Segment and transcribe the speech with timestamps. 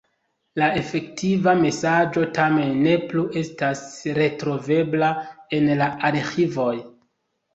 [0.59, 3.83] La efektiva mesaĝo tamen ne plu estas
[4.19, 5.11] retrovebla
[5.59, 6.73] en la arĥivoj.